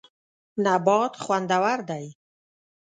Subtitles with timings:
[0.63, 2.05] نبات خوندور دی.